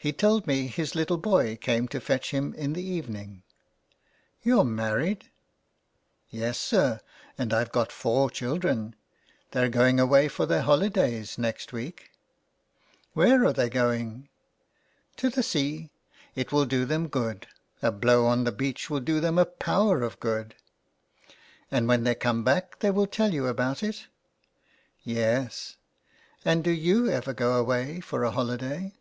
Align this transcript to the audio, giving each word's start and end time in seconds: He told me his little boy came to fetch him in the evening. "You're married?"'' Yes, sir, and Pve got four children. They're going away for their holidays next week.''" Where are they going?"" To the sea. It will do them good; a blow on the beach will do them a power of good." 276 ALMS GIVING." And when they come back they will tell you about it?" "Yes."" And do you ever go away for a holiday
He 0.00 0.12
told 0.12 0.46
me 0.46 0.68
his 0.68 0.94
little 0.94 1.16
boy 1.18 1.56
came 1.56 1.88
to 1.88 1.98
fetch 2.00 2.30
him 2.30 2.54
in 2.54 2.72
the 2.74 2.84
evening. 2.86 3.42
"You're 4.44 4.62
married?"'' 4.62 5.28
Yes, 6.30 6.56
sir, 6.56 7.00
and 7.36 7.50
Pve 7.50 7.72
got 7.72 7.90
four 7.90 8.30
children. 8.30 8.94
They're 9.50 9.68
going 9.68 9.98
away 9.98 10.28
for 10.28 10.46
their 10.46 10.62
holidays 10.62 11.36
next 11.36 11.72
week.''" 11.72 12.12
Where 13.14 13.44
are 13.44 13.52
they 13.52 13.68
going?"" 13.68 14.28
To 15.16 15.30
the 15.30 15.42
sea. 15.42 15.90
It 16.36 16.52
will 16.52 16.64
do 16.64 16.84
them 16.84 17.08
good; 17.08 17.48
a 17.82 17.90
blow 17.90 18.24
on 18.26 18.44
the 18.44 18.52
beach 18.52 18.88
will 18.88 19.00
do 19.00 19.18
them 19.18 19.36
a 19.36 19.44
power 19.44 20.02
of 20.04 20.20
good." 20.20 20.54
276 21.70 21.74
ALMS 21.74 21.74
GIVING." 21.74 21.76
And 21.80 21.88
when 21.88 22.04
they 22.04 22.14
come 22.14 22.44
back 22.44 22.78
they 22.78 22.92
will 22.92 23.08
tell 23.08 23.34
you 23.34 23.48
about 23.48 23.82
it?" 23.82 24.06
"Yes."" 25.02 25.76
And 26.44 26.62
do 26.62 26.70
you 26.70 27.08
ever 27.10 27.32
go 27.32 27.58
away 27.58 27.98
for 27.98 28.22
a 28.22 28.30
holiday 28.30 28.92